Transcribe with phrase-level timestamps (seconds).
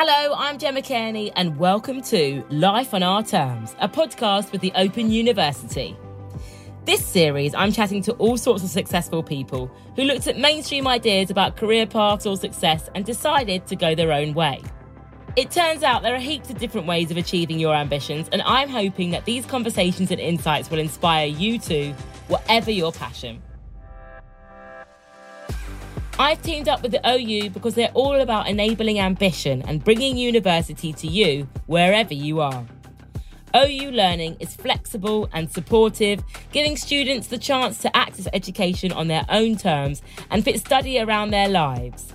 [0.00, 4.70] Hello, I'm Gemma Cairney, and welcome to Life on Our Terms, a podcast with the
[4.76, 5.96] Open University.
[6.84, 11.30] This series, I'm chatting to all sorts of successful people who looked at mainstream ideas
[11.30, 14.62] about career paths or success and decided to go their own way.
[15.34, 18.68] It turns out there are heaps of different ways of achieving your ambitions, and I'm
[18.68, 21.92] hoping that these conversations and insights will inspire you to,
[22.28, 23.42] whatever your passion.
[26.20, 30.92] I've teamed up with the OU because they're all about enabling ambition and bringing university
[30.94, 32.66] to you wherever you are.
[33.54, 39.24] OU Learning is flexible and supportive, giving students the chance to access education on their
[39.28, 42.12] own terms and fit study around their lives.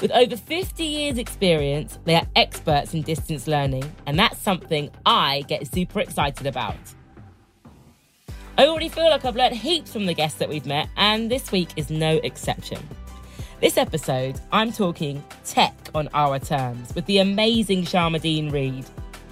[0.00, 5.44] With over 50 years' experience, they are experts in distance learning, and that's something I
[5.48, 6.76] get super excited about.
[8.56, 11.52] I already feel like I've learnt heaps from the guests that we've met, and this
[11.52, 12.78] week is no exception.
[13.64, 18.84] This episode, I'm talking tech on our terms with the amazing Sharmadean Reid.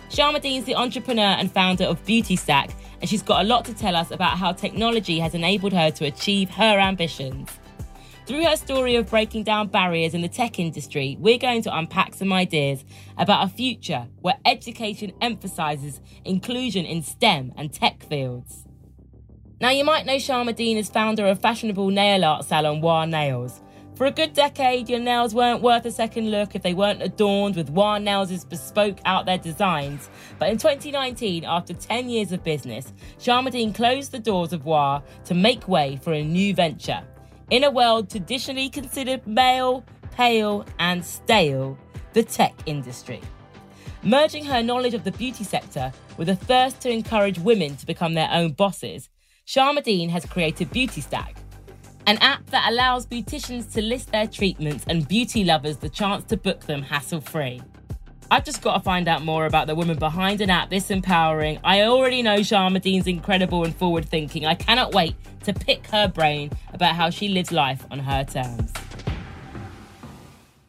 [0.09, 2.71] Sharmadean's the entrepreneur and founder of Beauty Stack,
[3.03, 6.07] and she's got a lot to tell us about how technology has enabled her to
[6.07, 7.51] achieve her ambitions.
[8.25, 12.15] Through her story of breaking down barriers in the tech industry, we're going to unpack
[12.15, 12.87] some ideas
[13.19, 18.65] about a future where education emphasises inclusion in STEM and tech fields.
[19.61, 23.61] Now, you might know Sharmadean as founder of fashionable nail art salon Wah Nails.
[24.03, 27.55] For a good decade, your nails weren't worth a second look if they weren't adorned
[27.55, 30.11] with Wah Nails' bespoke out there designs.
[30.41, 35.35] But in 2019, after 10 years of business, Sharmadean closed the doors of Wah to
[35.35, 37.01] make way for a new venture
[37.51, 41.79] in a world traditionally considered male, pale, and stale,
[42.13, 43.21] the tech industry.
[44.03, 48.15] Merging her knowledge of the beauty sector with a thirst to encourage women to become
[48.15, 49.09] their own bosses,
[49.47, 51.37] Sharmadean has created Beauty Stack,
[52.07, 56.37] an app that allows beauticians to list their treatments and beauty lovers the chance to
[56.37, 57.63] book them hassle free.
[58.31, 61.59] I've just got to find out more about the woman behind an app this empowering.
[61.63, 64.47] I already know Sharmadean's incredible and forward thinking.
[64.47, 68.73] I cannot wait to pick her brain about how she lives life on her terms.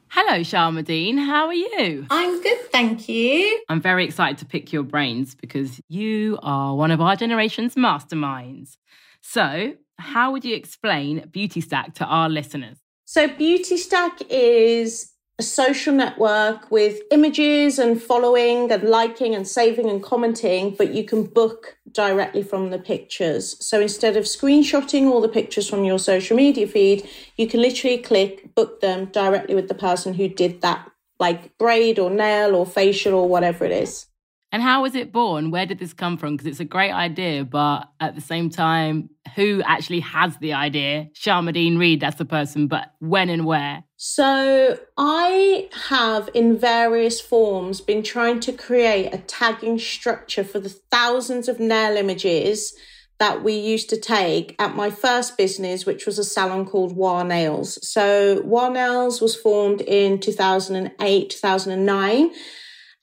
[0.09, 1.17] Hello, Sharmadean.
[1.17, 2.05] How are you?
[2.09, 3.63] I'm good, thank you.
[3.69, 8.77] I'm very excited to pick your brains because you are one of our generation's masterminds.
[9.21, 12.77] So, how would you explain Beauty Stack to our listeners?
[13.05, 19.89] So, Beauty Stack is a social network with images and following and liking and saving
[19.89, 23.57] and commenting, but you can book directly from the pictures.
[23.65, 27.97] So instead of screenshotting all the pictures from your social media feed, you can literally
[27.97, 30.87] click book them directly with the person who did that,
[31.19, 34.05] like braid or nail or facial or whatever it is.
[34.53, 35.49] And how was it born?
[35.49, 36.35] Where did this come from?
[36.35, 41.07] Because it's a great idea, but at the same time, who actually has the idea?
[41.15, 43.83] Sharmadean Reid, that's the person, but when and where?
[43.97, 50.69] So I have, in various forms, been trying to create a tagging structure for the
[50.69, 52.75] thousands of nail images
[53.17, 57.23] that we used to take at my first business, which was a salon called Wah
[57.23, 57.79] Nails.
[57.89, 62.31] So Wah Nails was formed in 2008, 2009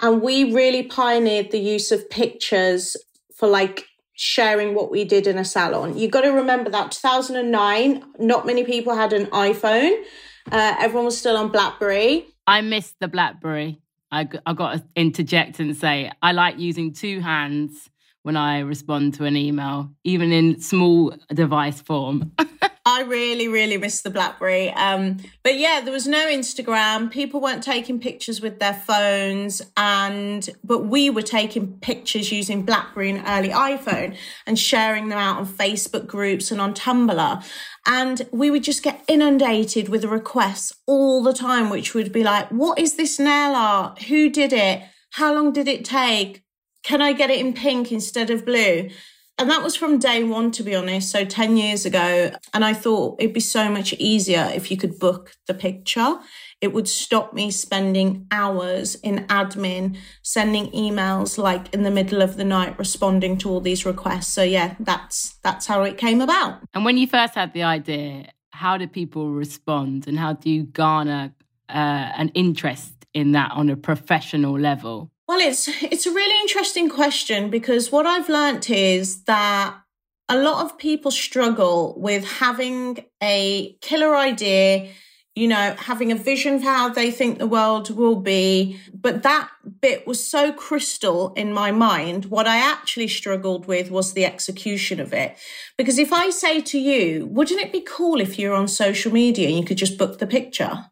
[0.00, 2.96] and we really pioneered the use of pictures
[3.34, 5.96] for like sharing what we did in a salon.
[5.96, 10.02] You've got to remember that 2009, not many people had an iPhone.
[10.52, 12.26] Uh, everyone was still on BlackBerry.
[12.46, 13.80] I missed the BlackBerry.
[14.12, 17.88] I, I got to interject and say I like using two hands
[18.22, 22.32] when I respond to an email, even in small device form.
[22.86, 24.70] I really, really miss the BlackBerry.
[24.70, 27.10] Um, but yeah, there was no Instagram.
[27.10, 33.10] People weren't taking pictures with their phones, and but we were taking pictures using BlackBerry
[33.10, 37.44] and early iPhone and sharing them out on Facebook groups and on Tumblr.
[37.86, 42.48] And we would just get inundated with requests all the time, which would be like,
[42.48, 44.04] "What is this nail art?
[44.04, 44.82] Who did it?
[45.12, 46.42] How long did it take?
[46.82, 48.88] Can I get it in pink instead of blue?"
[49.40, 51.10] And that was from day one, to be honest.
[51.10, 52.30] So 10 years ago.
[52.52, 56.18] And I thought it'd be so much easier if you could book the picture.
[56.60, 62.36] It would stop me spending hours in admin, sending emails like in the middle of
[62.36, 64.28] the night, responding to all these requests.
[64.28, 66.60] So yeah, that's, that's how it came about.
[66.74, 70.64] And when you first had the idea, how did people respond and how do you
[70.64, 71.32] garner
[71.70, 75.09] uh, an interest in that on a professional level?
[75.30, 79.76] Well, it's it's a really interesting question because what I've learnt is that
[80.28, 84.90] a lot of people struggle with having a killer idea,
[85.36, 88.80] you know, having a vision for how they think the world will be.
[88.92, 89.48] But that
[89.80, 92.24] bit was so crystal in my mind.
[92.24, 95.36] What I actually struggled with was the execution of it.
[95.78, 99.46] Because if I say to you, wouldn't it be cool if you're on social media
[99.46, 100.90] and you could just book the picture?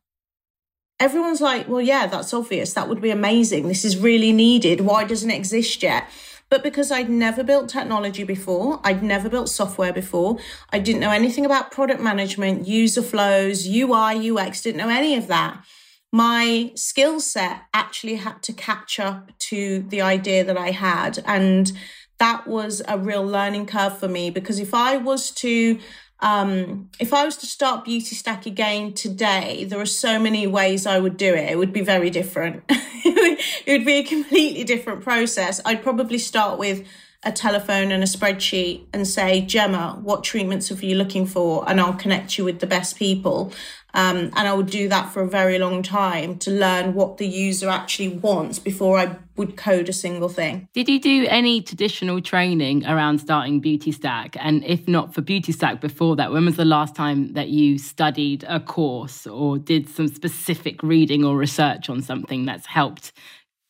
[1.00, 2.72] Everyone's like, well, yeah, that's obvious.
[2.74, 3.68] That would be amazing.
[3.68, 4.80] This is really needed.
[4.80, 6.08] Why doesn't it exist yet?
[6.50, 10.38] But because I'd never built technology before, I'd never built software before,
[10.70, 15.26] I didn't know anything about product management, user flows, UI, UX, didn't know any of
[15.26, 15.62] that.
[16.10, 21.22] My skill set actually had to catch up to the idea that I had.
[21.26, 21.70] And
[22.18, 25.78] that was a real learning curve for me because if I was to
[26.20, 30.86] um, if I was to start Beauty Stack again today, there are so many ways
[30.86, 31.50] I would do it.
[31.50, 32.64] It would be very different.
[32.68, 35.60] it would be a completely different process.
[35.64, 36.86] I'd probably start with
[37.22, 41.68] a telephone and a spreadsheet and say, Gemma, what treatments are you looking for?
[41.68, 43.52] And I'll connect you with the best people.
[43.98, 47.26] Um, and I would do that for a very long time to learn what the
[47.26, 50.68] user actually wants before I would code a single thing.
[50.72, 54.36] Did you do any traditional training around starting Beauty Stack?
[54.38, 57.76] And if not for Beauty Stack before that, when was the last time that you
[57.76, 63.10] studied a course or did some specific reading or research on something that's helped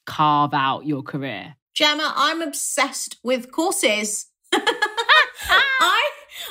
[0.05, 1.57] carve out your career?
[1.73, 4.27] Gemma, I'm obsessed with courses.
[4.53, 6.11] I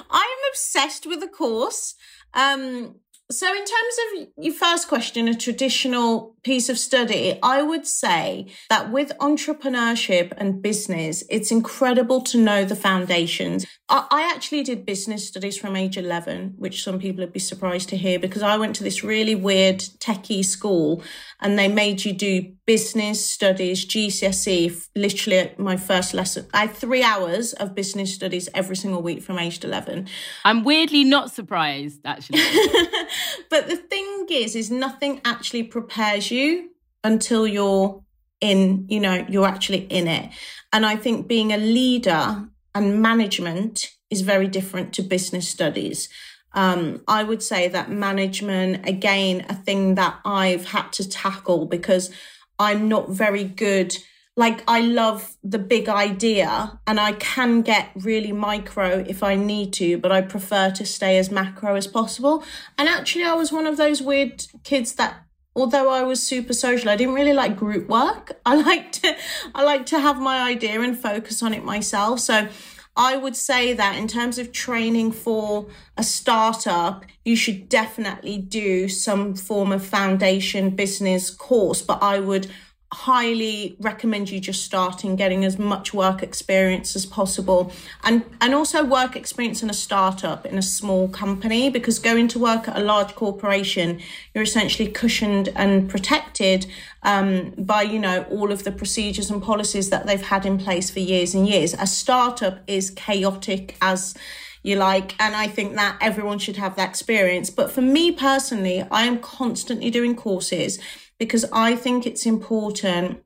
[0.10, 1.94] I am obsessed with a course.
[2.34, 2.96] Um,
[3.30, 8.48] so, in terms of your first question, a traditional piece of study, I would say
[8.70, 13.66] that with entrepreneurship and business, it's incredible to know the foundations.
[13.90, 17.98] I, actually did business studies from age 11, which some people would be surprised to
[17.98, 21.02] hear because I went to this really weird techie school
[21.40, 26.48] and they made you do business studies, GCSE, literally at my first lesson.
[26.54, 30.10] I had three hours of business studies every single week from age 11.
[30.44, 32.40] I'm weirdly not surprised, actually.
[33.50, 36.72] but the thing is, is nothing actually prepares you
[37.06, 38.04] until you're
[38.42, 40.30] in, you know, you're actually in it.
[40.74, 46.10] And I think being a leader and management is very different to business studies.
[46.54, 52.12] Um, I would say that management, again, a thing that I've had to tackle because
[52.60, 53.98] I'm not very good.
[54.36, 59.74] Like, I love the big idea and I can get really micro if I need
[59.74, 62.44] to, but I prefer to stay as macro as possible.
[62.78, 65.27] And actually, I was one of those weird kids that
[65.58, 68.40] although I was super social, I didn't really like group work.
[68.46, 69.16] I like to,
[69.56, 72.20] I like to have my idea and focus on it myself.
[72.20, 72.48] So
[72.96, 75.68] I would say that in terms of training for
[75.98, 82.48] a startup, you should definitely do some form of foundation business course, but I would
[82.94, 87.72] highly recommend you just starting getting as much work experience as possible.
[88.04, 92.40] And and also work experience in a startup in a small company because going to
[92.40, 94.00] work at a large corporation
[94.34, 96.66] you're essentially cushioned and protected
[97.04, 100.90] um, by you know all of the procedures and policies that they've had in place
[100.90, 101.74] for years and years.
[101.74, 104.16] A startup is chaotic as
[104.64, 107.50] you like and i think that everyone should have that experience.
[107.50, 110.80] But for me personally i am constantly doing courses
[111.18, 113.24] because I think it's important.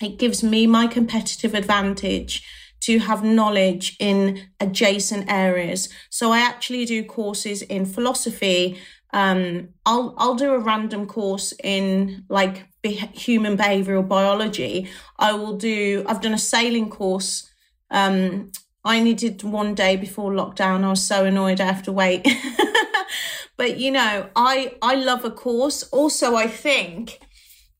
[0.00, 2.42] It gives me my competitive advantage
[2.80, 5.88] to have knowledge in adjacent areas.
[6.10, 8.78] So I actually do courses in philosophy.
[9.12, 14.88] Um, I'll I'll do a random course in like be- human behavioral biology.
[15.18, 16.04] I will do.
[16.06, 17.50] I've done a sailing course.
[17.90, 18.52] Um,
[18.84, 20.84] I needed one day before lockdown.
[20.84, 22.26] I was so annoyed I have to wait.
[23.56, 25.82] but you know, I I love a course.
[25.84, 27.18] Also, I think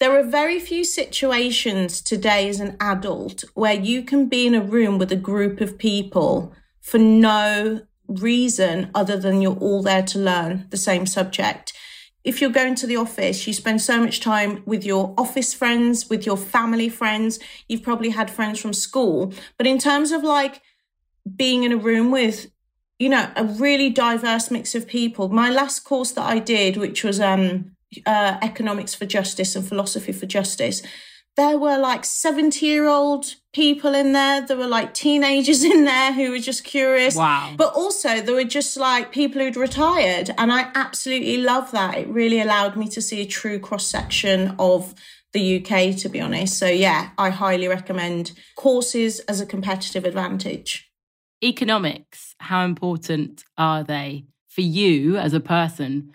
[0.01, 4.63] there are very few situations today as an adult where you can be in a
[4.63, 10.19] room with a group of people for no reason other than you're all there to
[10.19, 11.73] learn the same subject.
[12.23, 16.09] If you're going to the office, you spend so much time with your office friends,
[16.09, 17.39] with your family friends.
[17.69, 19.33] You've probably had friends from school.
[19.57, 20.63] But in terms of like
[21.37, 22.51] being in a room with
[22.99, 27.05] you know a really diverse mix of people my last course that i did which
[27.05, 27.77] was um
[28.07, 30.83] uh, economics for justice and philosophy for justice,
[31.39, 34.45] there were like 70 year old people in there.
[34.45, 37.15] There were like teenagers in there who were just curious.
[37.15, 37.55] Wow.
[37.57, 40.35] But also, there were just like people who'd retired.
[40.37, 41.97] And I absolutely love that.
[41.97, 44.95] It really allowed me to see a true cross section of
[45.33, 46.59] the UK, to be honest.
[46.59, 50.91] So, yeah, I highly recommend courses as a competitive advantage.
[51.43, 56.13] Economics, how important are they for you as a person?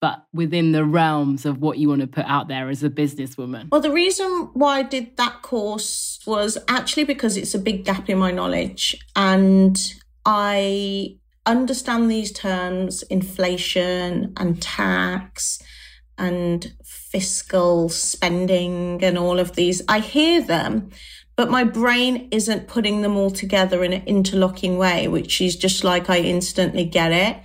[0.00, 3.68] But within the realms of what you want to put out there as a businesswoman?
[3.70, 8.08] Well, the reason why I did that course was actually because it's a big gap
[8.08, 9.76] in my knowledge and
[10.24, 11.16] I
[11.46, 15.60] understand these terms inflation and tax
[16.16, 19.82] and fiscal spending and all of these.
[19.88, 20.90] I hear them,
[21.36, 25.82] but my brain isn't putting them all together in an interlocking way, which is just
[25.82, 27.38] like I instantly get it.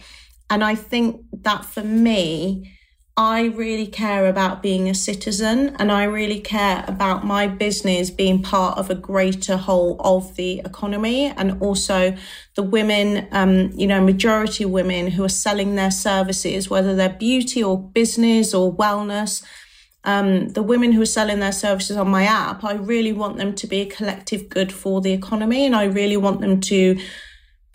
[0.49, 2.75] And I think that for me,
[3.17, 8.41] I really care about being a citizen and I really care about my business being
[8.41, 12.17] part of a greater whole of the economy and also
[12.55, 17.63] the women, um, you know, majority women who are selling their services, whether they're beauty
[17.63, 19.41] or business or wellness.
[20.03, 23.55] Um, the women who are selling their services on my app, I really want them
[23.55, 26.99] to be a collective good for the economy and I really want them to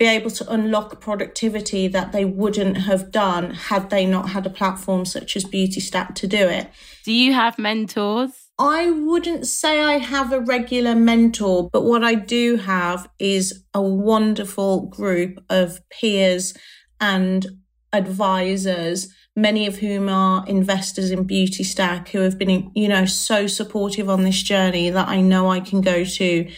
[0.01, 4.49] be able to unlock productivity that they wouldn't have done had they not had a
[4.49, 6.67] platform such as Beauty Stack to do it.
[7.05, 8.31] Do you have mentors?
[8.57, 13.81] I wouldn't say I have a regular mentor, but what I do have is a
[13.83, 16.55] wonderful group of peers
[16.99, 17.45] and
[17.93, 23.45] advisors, many of whom are investors in Beauty Stack who have been, you know, so
[23.45, 26.51] supportive on this journey that I know I can go to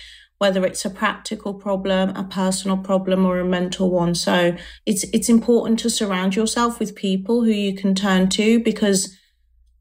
[0.44, 4.14] whether it's a practical problem, a personal problem, or a mental one.
[4.14, 9.18] So it's it's important to surround yourself with people who you can turn to because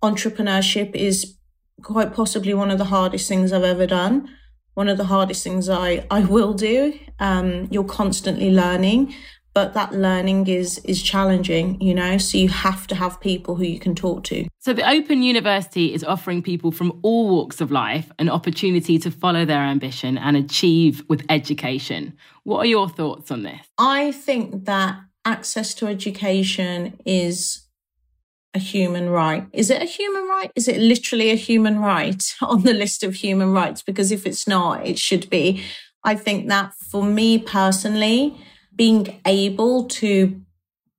[0.04, 1.36] entrepreneurship is
[1.82, 4.28] quite possibly one of the hardest things I've ever done.
[4.74, 6.96] One of the hardest things I, I will do.
[7.18, 9.12] Um, you're constantly learning
[9.54, 13.64] but that learning is is challenging you know so you have to have people who
[13.64, 17.70] you can talk to so the open university is offering people from all walks of
[17.70, 23.30] life an opportunity to follow their ambition and achieve with education what are your thoughts
[23.30, 27.62] on this i think that access to education is
[28.54, 29.46] a human right.
[29.52, 30.50] Is it a human right?
[30.54, 33.82] Is it literally a human right on the list of human rights?
[33.82, 35.64] Because if it's not, it should be.
[36.04, 38.36] I think that for me personally,
[38.74, 40.40] being able to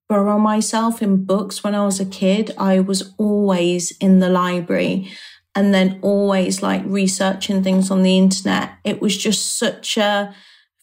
[0.09, 5.11] burrow myself in books when I was a kid, I was always in the library
[5.55, 8.71] and then always like researching things on the internet.
[8.83, 10.33] It was just such a,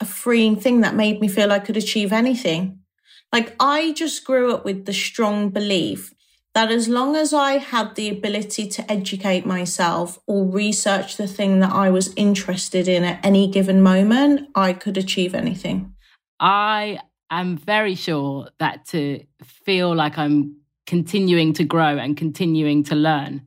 [0.00, 2.80] a freeing thing that made me feel I could achieve anything.
[3.32, 6.12] Like I just grew up with the strong belief
[6.54, 11.60] that as long as I had the ability to educate myself or research the thing
[11.60, 15.94] that I was interested in at any given moment, I could achieve anything.
[16.40, 16.98] I
[17.30, 20.56] am very sure that to feel like I'm
[20.86, 23.46] continuing to grow and continuing to learn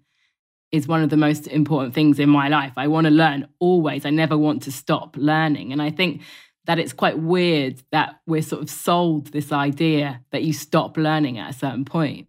[0.71, 2.73] is one of the most important things in my life.
[2.77, 4.05] I want to learn always.
[4.05, 5.71] I never want to stop learning.
[5.71, 6.21] And I think
[6.65, 11.37] that it's quite weird that we're sort of sold this idea that you stop learning
[11.37, 12.27] at a certain point.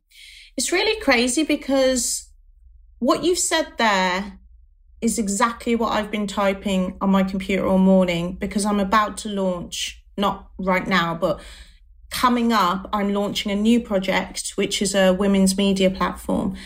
[0.57, 2.31] It's really crazy because
[2.99, 4.39] what you've said there
[5.01, 9.29] is exactly what I've been typing on my computer all morning because I'm about to
[9.29, 11.41] launch not right now, but
[12.11, 16.57] coming up, I'm launching a new project, which is a women's media platform.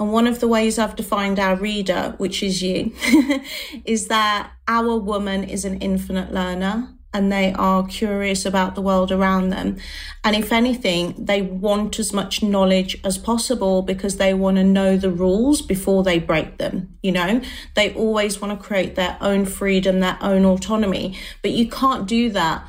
[0.00, 2.92] And one of the ways I've defined our reader, which is you,
[3.84, 9.12] is that our woman is an infinite learner and they are curious about the world
[9.12, 9.76] around them.
[10.24, 14.96] And if anything, they want as much knowledge as possible because they want to know
[14.96, 16.98] the rules before they break them.
[17.02, 17.40] You know,
[17.74, 22.30] they always want to create their own freedom, their own autonomy, but you can't do
[22.30, 22.66] that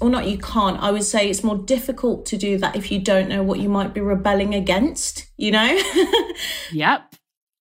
[0.00, 0.80] or not you can't.
[0.80, 3.68] I would say it's more difficult to do that if you don't know what you
[3.68, 5.80] might be rebelling against you know?
[6.72, 7.14] Yep.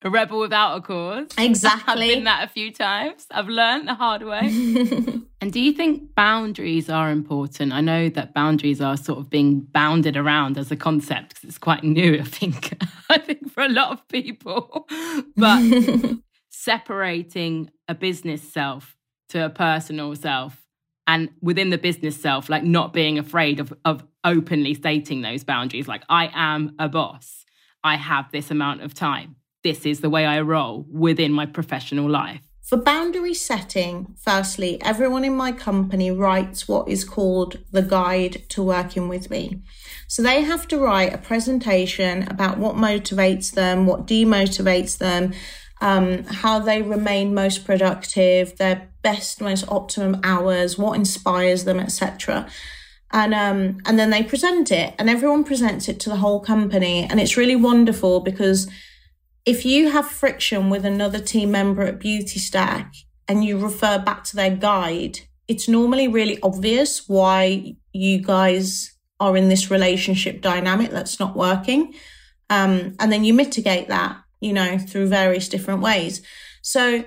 [0.03, 1.27] A rebel without a cause.
[1.38, 1.91] Exactly.
[1.94, 3.25] i've been that a few times.
[3.32, 4.51] I've learned the hard way.
[5.39, 7.72] And do you think boundaries are important?
[7.72, 11.58] I know that boundaries are sort of being bounded around as a concept because it's
[11.60, 12.75] quite new i think.
[13.08, 14.88] I think for a lot of people.
[15.36, 15.62] But
[16.50, 18.98] separating a business self
[19.29, 20.67] to a personal self
[21.08, 25.88] and within the business self, like not being afraid of, of openly stating those boundaries.
[25.88, 27.46] Like, I am a boss.
[27.84, 29.38] I have this amount of time.
[29.64, 32.42] This is the way I roll within my professional life.
[32.68, 38.62] For boundary setting, firstly, everyone in my company writes what is called the guide to
[38.62, 39.62] working with me.
[40.10, 45.34] So they have to write a presentation about what motivates them, what demotivates them,
[45.80, 52.48] um, how they remain most productive, their best, most optimum hours, what inspires them, etc.
[53.12, 56.98] And um, and then they present it, and everyone presents it to the whole company,
[57.10, 58.70] and it's really wonderful because
[59.46, 62.94] if you have friction with another team member at Beauty Stack
[63.30, 69.38] and you refer back to their guide, it's normally really obvious why you guys are
[69.38, 71.94] in this relationship dynamic that's not working.
[72.50, 76.22] Um, and then you mitigate that you know, through various different ways.
[76.62, 77.06] So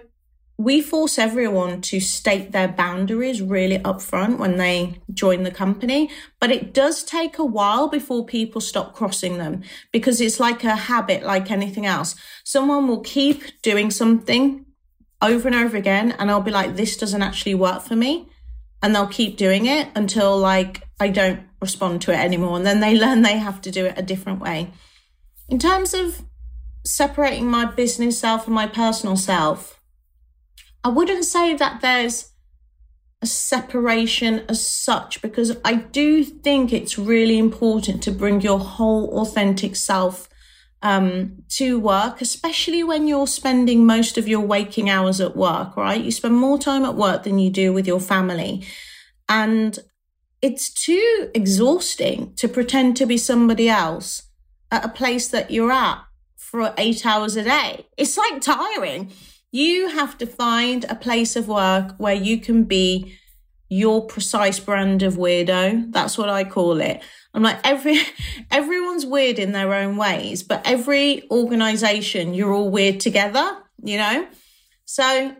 [0.61, 6.50] we force everyone to state their boundaries really upfront when they join the company, but
[6.50, 11.23] it does take a while before people stop crossing them because it's like a habit,
[11.23, 12.14] like anything else.
[12.45, 14.67] Someone will keep doing something
[15.23, 18.29] over and over again, and I'll be like, this doesn't actually work for me.
[18.83, 22.59] And they'll keep doing it until like I don't respond to it anymore.
[22.59, 24.71] And then they learn they have to do it a different way.
[25.49, 26.21] In terms of
[26.85, 29.79] separating my business self and my personal self,
[30.82, 32.30] I wouldn't say that there's
[33.22, 39.20] a separation as such because I do think it's really important to bring your whole
[39.20, 40.28] authentic self
[40.82, 46.02] um, to work, especially when you're spending most of your waking hours at work, right?
[46.02, 48.66] You spend more time at work than you do with your family.
[49.28, 49.78] And
[50.40, 54.22] it's too exhausting to pretend to be somebody else
[54.70, 56.02] at a place that you're at
[56.37, 57.87] for eight hours a day.
[57.99, 59.12] It's like tiring.
[59.52, 63.16] You have to find a place of work where you can be
[63.69, 65.92] your precise brand of weirdo.
[65.92, 67.02] That's what I call it.
[67.33, 68.00] I'm like every
[68.50, 74.26] everyone's weird in their own ways, but every organization you're all weird together, you know?
[74.85, 75.37] So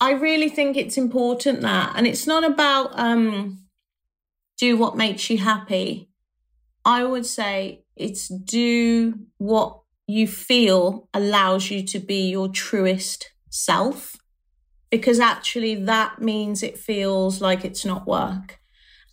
[0.00, 3.64] I really think it's important that and it's not about um
[4.56, 6.10] do what makes you happy.
[6.84, 14.16] I would say it's do what you feel allows you to be your truest self
[14.90, 18.60] because actually that means it feels like it's not work.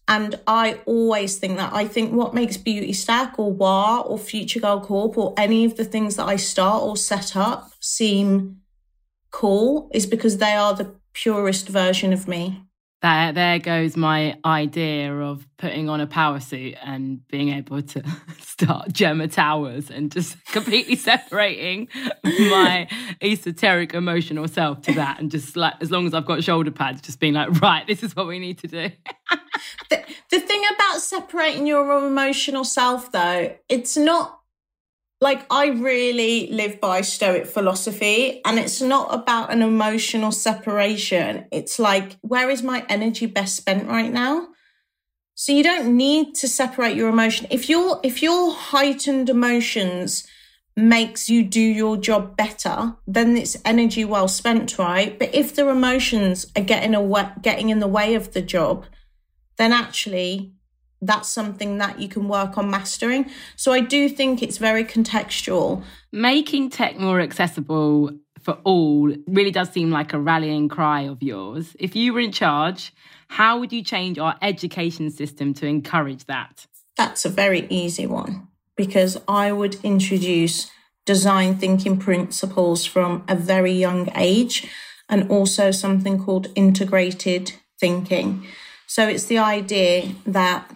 [0.08, 4.60] And I always think that I think what makes Beauty Stack or WAH or Future
[4.60, 8.58] Girl Corp or any of the things that I start or set up seem
[9.32, 12.64] cool is because they are the purest version of me
[13.02, 18.04] there there goes my idea of putting on a power suit and being able to
[18.40, 21.88] start Gemma Towers and just completely separating
[22.24, 22.88] my
[23.22, 27.02] esoteric emotional self to that and just like as long as I've got shoulder pads
[27.02, 28.90] just being like right this is what we need to do.
[29.90, 34.41] The, the thing about separating your emotional self though it's not
[35.22, 41.46] like I really live by Stoic philosophy, and it's not about an emotional separation.
[41.52, 44.48] It's like, where is my energy best spent right now?
[45.36, 47.48] So you don't need to separate your emotion.
[47.52, 50.28] If your if your heightened emotions
[50.76, 55.18] makes you do your job better, then it's energy well spent, right?
[55.18, 58.86] But if the emotions are getting away, getting in the way of the job,
[59.58, 60.54] then actually
[61.02, 63.30] that's something that you can work on mastering.
[63.56, 65.84] So I do think it's very contextual.
[66.12, 71.76] Making tech more accessible for all really does seem like a rallying cry of yours.
[71.80, 72.94] If you were in charge,
[73.28, 76.68] how would you change our education system to encourage that?
[76.98, 80.70] That's a very easy one because I would introduce
[81.06, 84.68] design thinking principles from a very young age
[85.10, 88.46] and also something called integrated thinking.
[88.88, 90.70] So it's the idea that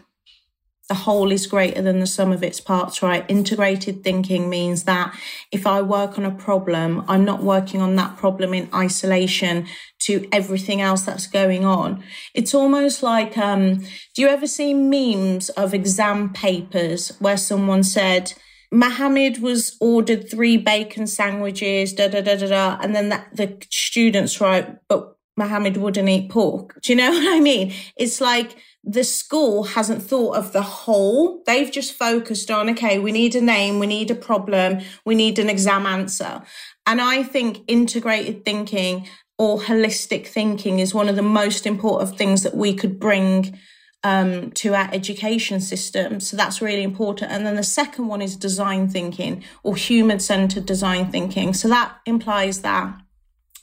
[0.88, 3.26] the whole is greater than the sum of its parts, right?
[3.28, 5.18] Integrated thinking means that
[5.52, 9.66] if I work on a problem, I'm not working on that problem in isolation
[10.02, 12.04] to everything else that's going on.
[12.36, 13.80] It's almost like, um,
[14.14, 18.34] do you ever see memes of exam papers where someone said,
[18.72, 23.58] Mohammed was ordered three bacon sandwiches, da da da da da, and then that, the
[23.72, 26.80] students write, but Mohammed wouldn't eat pork.
[26.82, 27.74] Do you know what I mean?
[27.98, 31.42] It's like, the school hasn't thought of the whole.
[31.46, 35.40] They've just focused on, okay, we need a name, we need a problem, we need
[35.40, 36.44] an exam answer.
[36.86, 42.44] And I think integrated thinking or holistic thinking is one of the most important things
[42.44, 43.60] that we could bring
[44.04, 46.20] um, to our education system.
[46.20, 47.32] So that's really important.
[47.32, 51.56] And then the second one is design thinking or human centered design thinking.
[51.56, 52.96] So that implies that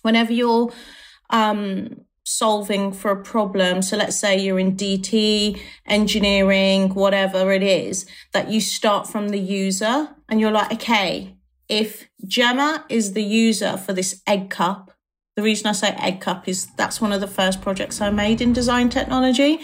[0.03, 0.73] whenever you're
[1.31, 2.05] um,
[2.37, 3.83] solving for a problem.
[3.83, 9.39] So let's say you're in DT, engineering, whatever it is, that you start from the
[9.39, 11.37] user and you're like, okay,
[11.69, 14.91] if Gemma is the user for this egg cup,
[15.37, 18.41] the reason I say egg cup is that's one of the first projects I made
[18.41, 19.61] in design technology.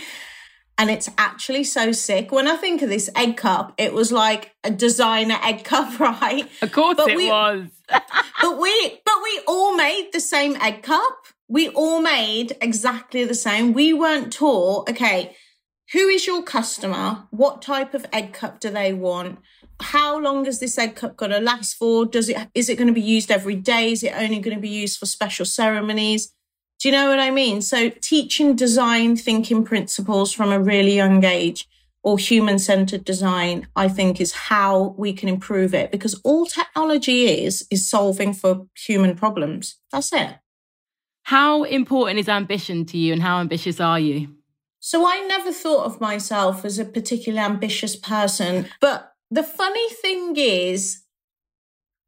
[0.81, 2.31] And it's actually so sick.
[2.31, 6.49] When I think of this egg cup, it was like a designer egg cup, right?
[6.63, 7.67] Of course but it we, was.
[7.89, 13.35] but we but we all made the same egg cup we all made exactly the
[13.35, 13.73] same.
[13.73, 15.35] We weren't taught, okay,
[15.93, 17.27] who is your customer?
[17.31, 19.39] What type of egg cup do they want?
[19.81, 22.05] How long is this egg cup going to last for?
[22.05, 23.93] Does it is it going to be used every day?
[23.93, 26.35] Is it only going to be used for special ceremonies?
[26.79, 27.63] Do you know what I mean?
[27.63, 31.67] So teaching design thinking principles from a really young age
[32.03, 37.43] or human centered design, I think is how we can improve it because all technology
[37.45, 39.77] is is solving for human problems.
[39.91, 40.37] That's it.
[41.29, 44.35] How important is ambition to you and how ambitious are you?
[44.81, 48.67] So I never thought of myself as a particularly ambitious person.
[48.81, 51.03] But the funny thing is,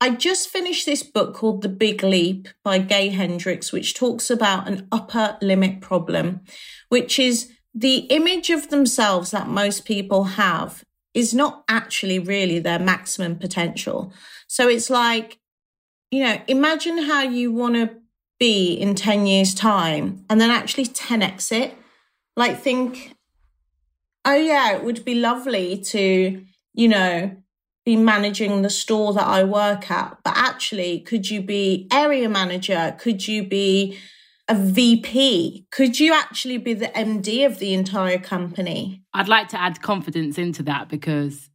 [0.01, 4.67] I just finished this book called The Big Leap by Gay Hendricks, which talks about
[4.67, 6.41] an upper limit problem,
[6.89, 12.79] which is the image of themselves that most people have is not actually really their
[12.79, 14.15] maximum potential.
[14.49, 15.39] So it's like,
[16.11, 18.00] you know, imagine how you want to
[18.40, 21.74] be in 10 years' time and then actually 10x it.
[22.37, 23.14] Like, think,
[24.24, 26.42] oh, yeah, it would be lovely to,
[26.74, 27.37] you know,
[27.85, 30.18] be managing the store that I work at.
[30.24, 32.96] But actually, could you be area manager?
[32.98, 33.98] Could you be
[34.48, 35.66] a VP?
[35.70, 39.03] Could you actually be the MD of the entire company?
[39.12, 41.50] I'd like to add confidence into that because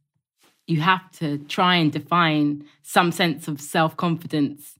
[0.66, 4.75] you have to try and define some sense of self confidence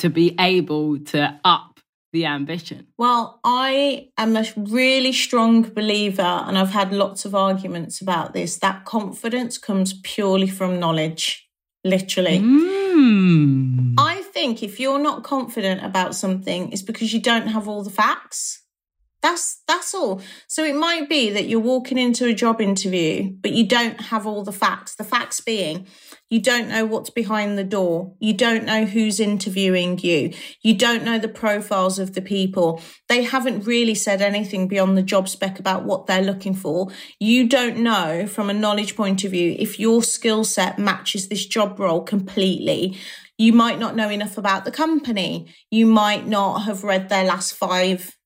[0.00, 1.80] to be able to up
[2.12, 2.88] the ambition?
[2.98, 8.58] Well, I am a really strong believer, and I've had lots of arguments about this,
[8.58, 11.48] that confidence comes purely from knowledge,
[11.84, 12.40] literally.
[12.40, 13.94] Mm.
[13.98, 17.90] I think if you're not confident about something, it's because you don't have all the
[17.90, 18.59] facts.
[19.22, 20.22] That's that's all.
[20.46, 24.26] So it might be that you're walking into a job interview, but you don't have
[24.26, 24.94] all the facts.
[24.94, 25.86] The facts being
[26.30, 28.14] you don't know what's behind the door.
[28.20, 30.32] You don't know who's interviewing you.
[30.62, 32.80] You don't know the profiles of the people.
[33.08, 36.88] They haven't really said anything beyond the job spec about what they're looking for.
[37.18, 41.44] You don't know from a knowledge point of view if your skill set matches this
[41.44, 42.96] job role completely.
[43.36, 45.52] You might not know enough about the company.
[45.68, 48.16] You might not have read their last five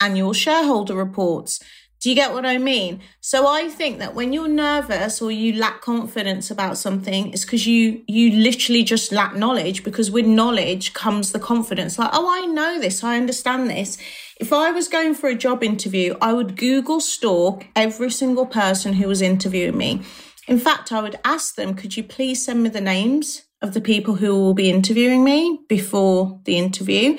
[0.00, 1.60] annual shareholder reports.
[2.00, 3.00] Do you get what I mean?
[3.20, 7.66] So I think that when you're nervous or you lack confidence about something, it's because
[7.66, 11.98] you you literally just lack knowledge because with knowledge comes the confidence.
[11.98, 13.98] Like, oh, I know this, I understand this.
[14.38, 18.92] If I was going for a job interview, I would Google stalk every single person
[18.92, 20.02] who was interviewing me.
[20.46, 23.80] In fact, I would ask them, could you please send me the names of the
[23.80, 27.16] people who will be interviewing me before the interview.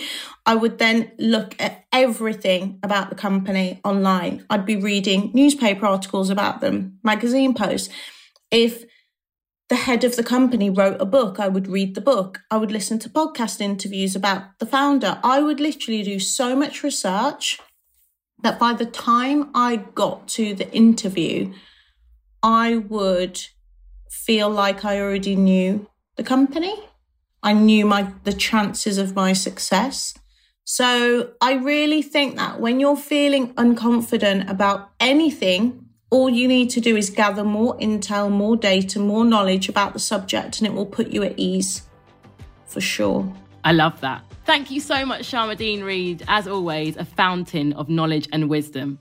[0.47, 4.45] I would then look at everything about the company online.
[4.49, 7.89] I'd be reading newspaper articles about them, magazine posts.
[8.49, 8.85] If
[9.67, 12.39] the head of the company wrote a book, I would read the book.
[12.49, 15.19] I would listen to podcast interviews about the founder.
[15.21, 17.59] I would literally do so much research
[18.41, 21.53] that by the time I got to the interview,
[22.41, 23.41] I would
[24.09, 26.73] feel like I already knew the company.
[27.43, 30.13] I knew my the chances of my success.
[30.69, 36.81] So I really think that when you're feeling unconfident about anything, all you need to
[36.81, 40.85] do is gather more intel, more data, more knowledge about the subject, and it will
[40.85, 41.83] put you at ease
[42.65, 43.33] for sure.
[43.63, 44.25] I love that.
[44.45, 46.25] Thank you so much, Sharmadean Reid.
[46.27, 48.99] As always, a fountain of knowledge and wisdom.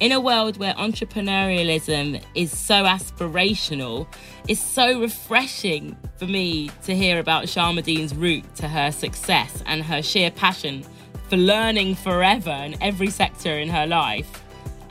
[0.00, 4.08] In a world where entrepreneurialism is so aspirational,
[4.48, 10.02] it's so refreshing for me to hear about Sharmadean's route to her success and her
[10.02, 10.84] sheer passion
[11.28, 14.43] for learning forever in every sector in her life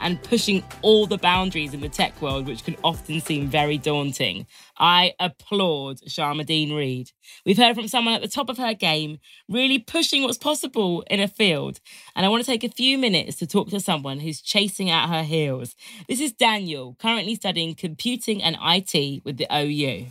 [0.04, 4.46] and pushing all the boundaries in the tech world, which can often seem very daunting.
[4.78, 7.12] I applaud Sharmadean Reid.
[7.46, 11.22] We've heard from someone at the top of her game, really pushing what's possible in
[11.22, 11.80] a field.
[12.16, 15.08] And I want to take a few minutes to talk to someone who's chasing at
[15.08, 15.74] her heels.
[16.08, 20.08] This is Daniel, currently studying computing and IT with the OU.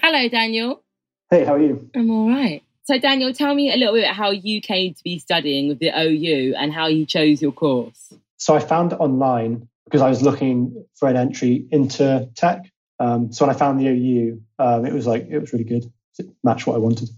[0.00, 0.84] Hello, Daniel.
[1.30, 1.90] Hey, how are you?
[1.96, 2.62] I'm all right.
[2.84, 5.88] So, Daniel, tell me a little bit how you came to be studying with the
[5.88, 8.12] OU and how you chose your course.
[8.36, 12.70] So, I found it online because I was looking for an entry into tech.
[13.00, 15.90] Um, so, when I found the OU, um, it was like, it was really good.
[16.18, 17.08] It matched what I wanted.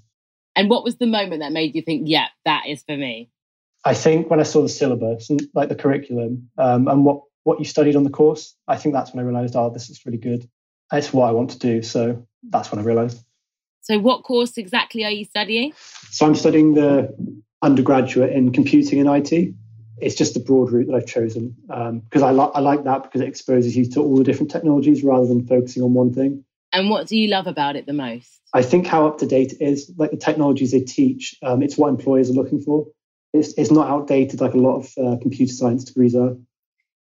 [0.54, 3.28] And what was the moment that made you think, yeah, that is for me?
[3.84, 7.58] I think when I saw the syllabus and like the curriculum um, and what, what
[7.58, 10.18] you studied on the course, I think that's when I realized, oh, this is really
[10.18, 10.48] good.
[10.92, 11.82] It's what I want to do.
[11.82, 13.25] So, that's when I realized.
[13.86, 15.72] So, what course exactly are you studying?
[16.10, 17.14] So, I'm studying the
[17.62, 19.54] undergraduate in computing and IT.
[19.98, 23.04] It's just the broad route that I've chosen because um, I, li- I like that
[23.04, 26.44] because it exposes you to all the different technologies rather than focusing on one thing.
[26.72, 28.40] And what do you love about it the most?
[28.52, 31.78] I think how up to date it is, like the technologies they teach, um, it's
[31.78, 32.88] what employers are looking for.
[33.32, 36.36] It's, it's not outdated like a lot of uh, computer science degrees are.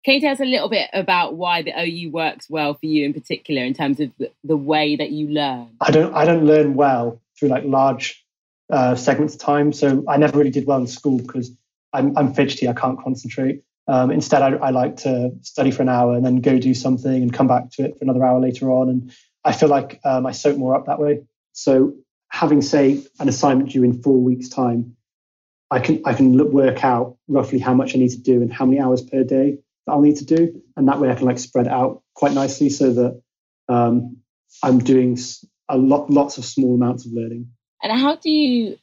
[0.04, 3.06] Can you tell us a little bit about why the OU works well for you
[3.06, 4.10] in particular in terms of
[4.44, 5.70] the, way that you learn?
[5.80, 8.22] I don't I don't learn well through like large
[8.70, 9.72] uh, segments of time.
[9.72, 11.50] So I never really did well in school because
[11.92, 12.68] I'm, I'm fidgety.
[12.68, 13.62] I can't concentrate.
[13.86, 17.22] Um, instead, I, I, like to study for an hour and then go do something
[17.22, 18.88] and come back to it for another hour later on.
[18.88, 19.14] And
[19.44, 21.24] I feel like um, I soak more up that way.
[21.52, 21.94] So
[22.30, 24.96] having say an assignment due in four weeks' time,
[25.70, 28.50] I can I can look, work out roughly how much I need to do and
[28.50, 31.26] how many hours per day that I'll need to do, and that way I can
[31.26, 33.22] like spread out quite nicely so that
[33.68, 34.18] um,
[34.62, 35.18] I'm doing
[35.68, 37.48] a lot, lots of small amounts of learning.
[37.82, 38.78] And how do you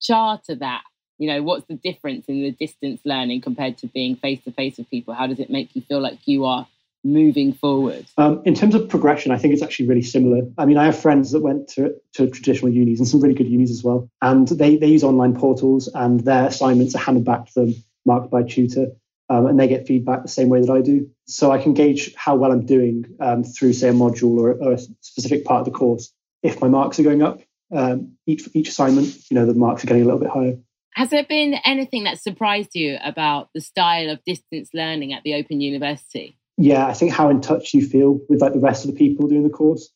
[0.00, 0.82] charter that?
[1.18, 4.78] You know, what's the difference in the distance learning compared to being face to face
[4.78, 5.14] with people?
[5.14, 6.66] How does it make you feel like you are
[7.04, 8.06] moving forward?
[8.16, 10.42] Um, in terms of progression, I think it's actually really similar.
[10.56, 13.48] I mean, I have friends that went to, to traditional unis and some really good
[13.48, 14.08] unis as well.
[14.22, 17.74] And they, they use online portals and their assignments are handed back to them,
[18.06, 18.86] marked by tutor.
[19.30, 21.08] Um, and they get feedback the same way that I do.
[21.26, 24.72] So I can gauge how well I'm doing um, through, say, a module or, or,
[24.72, 26.12] a specific part of the course.
[26.42, 27.40] If my marks are going up,
[27.72, 30.58] um, each each assignment, you know, the marks are getting a little bit higher.
[30.94, 35.34] Has there been anything that surprised you about the style of distance learning at the
[35.34, 36.36] Open University?
[36.56, 39.28] Yeah, I think how in touch you feel with like the rest of the people
[39.28, 39.88] doing the course.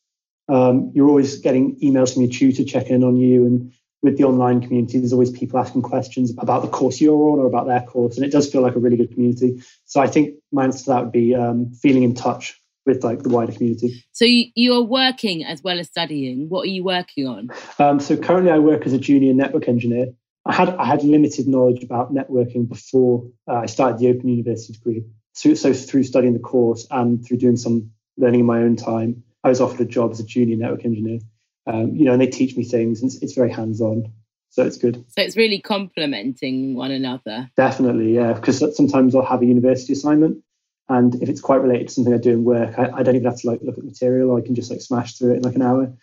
[0.47, 3.73] Um, you're always getting emails from your tutor checking in on you, and
[4.05, 7.47] with the online community, there's always people asking questions about the course you're on or
[7.47, 9.61] about their course, and it does feel like a really good community.
[9.85, 13.23] So I think my answer to that would be um, feeling in touch with like
[13.23, 14.05] the wider community.
[14.11, 16.49] So you, are working as well as studying.
[16.49, 17.49] What are you working on?
[17.79, 20.13] Um, so currently, I work as a junior network engineer.
[20.45, 24.73] I had I had limited knowledge about networking before uh, I started the Open University
[24.73, 25.03] degree.
[25.33, 29.23] So, so through studying the course and through doing some learning in my own time,
[29.43, 31.19] I was offered a job as a junior network engineer.
[31.67, 34.11] Um, you know, and they teach me things, and it's, it's very hands on.
[34.49, 35.03] So it's good.
[35.09, 37.49] So it's really complementing one another.
[37.57, 38.33] Definitely, yeah.
[38.33, 40.43] Because sometimes I'll have a university assignment
[40.87, 43.25] and if it's quite related to something I do in work, I, I, don't even
[43.25, 44.35] have to like look at material.
[44.35, 45.93] I can just like smash through it in like an hour.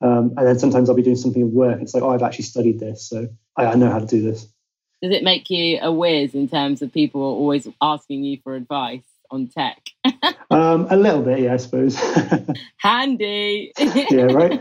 [0.00, 1.82] Um, and then sometimes I'll be doing something at work.
[1.82, 4.46] It's like, oh, I've actually studied this, so I, I know how to do this.
[5.02, 9.04] Does it make you a whiz in terms of people always asking you for advice
[9.30, 9.89] on tech?
[10.50, 11.96] um, a little bit, yeah, I suppose.
[12.78, 13.72] Handy.
[13.78, 14.60] yeah, right.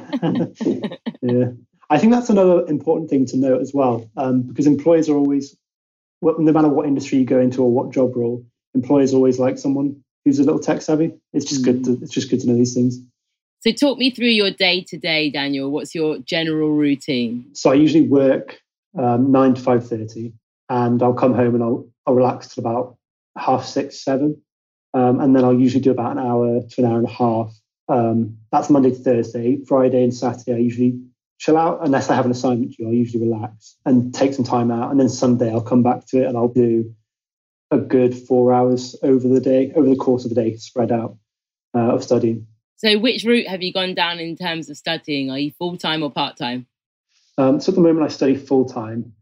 [1.22, 1.46] yeah,
[1.90, 5.56] I think that's another important thing to note as well, um, because employers are always,
[6.22, 10.04] no matter what industry you go into or what job role, employers always like someone
[10.26, 11.14] who's a little tech savvy.
[11.34, 11.84] It's just good.
[11.86, 13.00] To, it's just good to know these things.
[13.62, 15.72] So, talk me through your day to day, Daniel.
[15.72, 17.46] What's your general routine?
[17.54, 18.60] So, I usually work
[18.98, 20.34] um, nine to five thirty,
[20.70, 22.98] and I'll come home and I'll I'll relax till about
[23.38, 24.42] half six, seven,
[24.94, 27.54] um, and then I'll usually do about an hour to an hour and a half.
[27.88, 29.64] Um, that's Monday to Thursday.
[29.66, 31.00] Friday and Saturday, I usually
[31.38, 32.88] chill out unless I have an assignment due.
[32.88, 36.22] I'll usually relax and take some time out, and then Sunday I'll come back to
[36.22, 36.94] it and I'll do
[37.72, 41.18] a good four hours over the day, over the course of the day, spread out
[41.76, 42.48] uh, of studying.
[42.78, 45.30] So, which route have you gone down in terms of studying?
[45.30, 46.66] Are you full time or part time?
[47.38, 49.14] Um, so, at the moment, I study full time,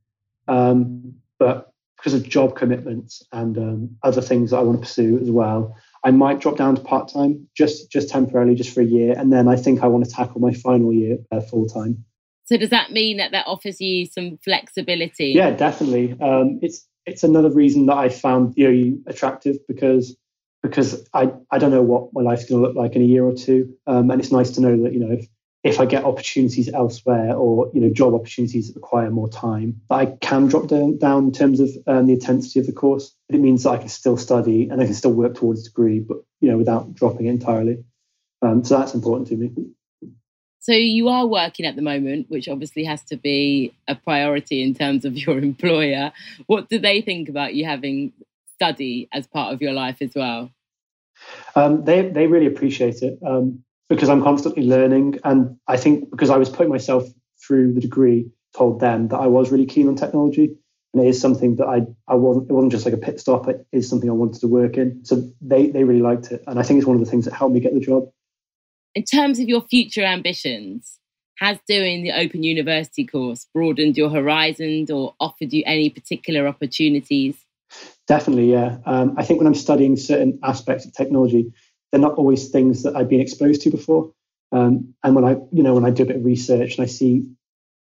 [0.48, 5.20] um, but because of job commitments and um, other things that I want to pursue
[5.20, 8.86] as well, I might drop down to part time, just just temporarily, just for a
[8.86, 12.06] year, and then I think I want to tackle my final year uh, full time.
[12.46, 15.34] So, does that mean that that offers you some flexibility?
[15.36, 16.16] Yeah, definitely.
[16.22, 20.16] Um, it's it's another reason that I found the OU attractive because
[20.64, 23.24] because I, I don't know what my life's going to look like in a year
[23.24, 25.28] or two, um, and it's nice to know that you know if
[25.68, 29.96] if I get opportunities elsewhere or you know job opportunities that require more time, that
[29.96, 33.14] I can drop down, down in terms of um, the intensity of the course.
[33.30, 36.00] It means that I can still study and I can still work towards a degree,
[36.00, 37.84] but you know without dropping it entirely.
[38.42, 39.52] Um, so that's important to me.
[40.60, 44.74] So you are working at the moment, which obviously has to be a priority in
[44.74, 46.12] terms of your employer.
[46.46, 48.14] What do they think about you having
[48.56, 50.52] study as part of your life as well?
[51.56, 56.30] Um, they they really appreciate it um, because I'm constantly learning, and I think because
[56.30, 57.06] I was putting myself
[57.46, 60.56] through the degree, told them that I was really keen on technology,
[60.94, 62.50] and it is something that I I wasn't.
[62.50, 63.48] It wasn't just like a pit stop.
[63.48, 65.06] It is something I wanted to work in.
[65.06, 67.34] So they they really liked it, and I think it's one of the things that
[67.34, 68.10] helped me get the job
[68.98, 70.98] in terms of your future ambitions,
[71.38, 77.36] has doing the Open University course broadened your horizons or offered you any particular opportunities?
[78.08, 78.78] Definitely, yeah.
[78.88, 81.54] Um, I think when I'm studying certain aspects of technology,
[81.92, 84.12] they're not always things that I've been exposed to before.
[84.52, 86.88] Um, and when I, you know, when I do a bit of research and I
[86.88, 87.28] see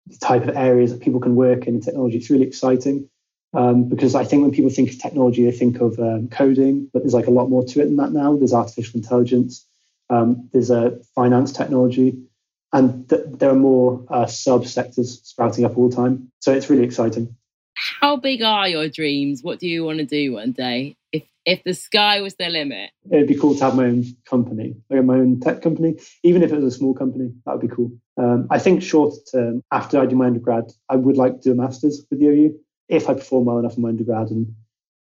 [0.06, 3.08] the type of areas that people can work in, technology, it's really exciting.
[3.52, 7.02] Um, because I think when people think of technology, they think of um, coding, but
[7.02, 8.36] there's like a lot more to it than that now.
[8.36, 9.66] There's artificial intelligence,
[10.08, 12.16] um, there's a finance technology,
[12.72, 16.30] and th- there are more uh, subsectors sprouting up all the time.
[16.40, 17.34] So it's really exciting.
[17.74, 19.42] How big are your dreams?
[19.42, 20.96] What do you want to do one day?
[21.46, 25.04] If the sky was the limit, it'd be cool to have my own company, like
[25.04, 25.96] my own tech company.
[26.22, 27.92] Even if it was a small company, that would be cool.
[28.18, 31.52] Um, I think short term, after I do my undergrad, I would like to do
[31.52, 34.54] a master's with the OU if I perform well enough in my undergrad and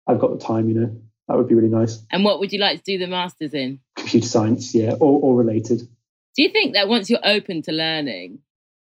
[0.05, 2.03] I've got the time, you know that would be really nice.
[2.11, 3.79] And what would you like to do the masters in?
[3.95, 5.87] Computer science, yeah, or, or related.
[6.35, 8.39] Do you think that once you're open to learning,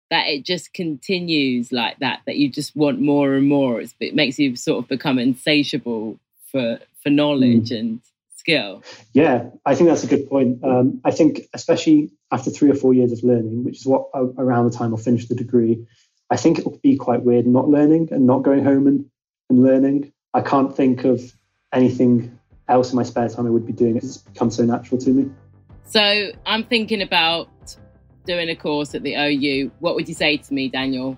[0.09, 2.19] that it just continues like that?
[2.25, 3.79] That you just want more and more?
[3.79, 6.19] It's, it makes you sort of become insatiable
[6.55, 7.79] for for knowledge mm.
[7.79, 8.01] and
[8.35, 8.81] skill.
[9.13, 10.63] Yeah, I think that's a good point.
[10.63, 14.71] Um, I think especially after three or four years of learning, which is what around
[14.71, 15.85] the time I'll finish the degree,
[16.29, 19.05] I think it will be quite weird not learning and not going home and,
[19.49, 20.13] and learning.
[20.33, 21.21] I can't think of
[21.73, 22.39] anything
[22.69, 23.97] else in my spare time I would be doing.
[23.97, 25.29] It's become so natural to me.
[25.83, 27.49] So I'm thinking about
[28.25, 29.71] doing a course at the OU.
[29.79, 31.17] What would you say to me, Daniel?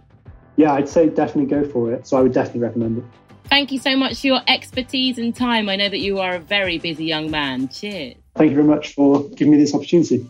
[0.55, 2.07] Yeah, I'd say definitely go for it.
[2.07, 3.03] So I would definitely recommend it.
[3.49, 5.69] Thank you so much for your expertise and time.
[5.69, 7.69] I know that you are a very busy young man.
[7.69, 8.15] Cheers.
[8.35, 10.29] Thank you very much for giving me this opportunity.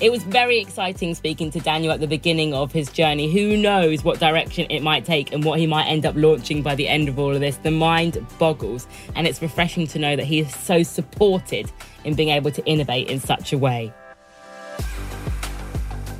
[0.00, 3.30] It was very exciting speaking to Daniel at the beginning of his journey.
[3.30, 6.74] Who knows what direction it might take and what he might end up launching by
[6.74, 7.58] the end of all of this?
[7.58, 11.70] The mind boggles, and it's refreshing to know that he is so supported
[12.04, 13.92] in being able to innovate in such a way.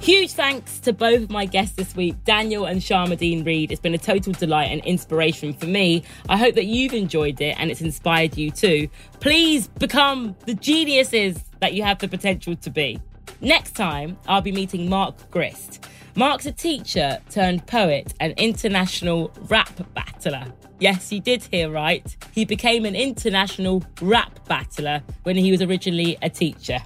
[0.01, 3.71] Huge thanks to both of my guests this week, Daniel and Sharmadean Reid.
[3.71, 6.05] It's been a total delight and inspiration for me.
[6.27, 8.89] I hope that you've enjoyed it and it's inspired you too.
[9.21, 12.99] Please become the geniuses that you have the potential to be.
[13.43, 15.85] Next time, I'll be meeting Mark Grist.
[16.15, 20.47] Mark's a teacher turned poet and international rap battler.
[20.79, 22.17] Yes, you did hear right.
[22.33, 26.79] He became an international rap battler when he was originally a teacher.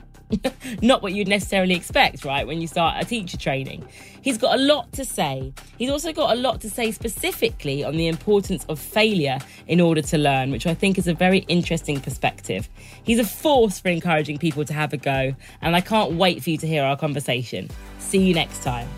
[0.83, 3.87] Not what you'd necessarily expect, right, when you start a teacher training.
[4.23, 5.53] He's got a lot to say.
[5.79, 10.01] He's also got a lot to say specifically on the importance of failure in order
[10.03, 12.69] to learn, which I think is a very interesting perspective.
[13.03, 16.51] He's a force for encouraging people to have a go, and I can't wait for
[16.51, 17.69] you to hear our conversation.
[17.99, 18.89] See you next time.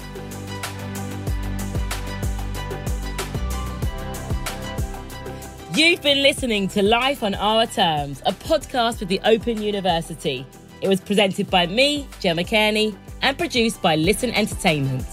[5.77, 10.47] You've been listening to Life on Our Terms, a podcast with the Open University.
[10.81, 15.07] It was presented by me, Gemma Kearney, and produced by Listen Entertainment.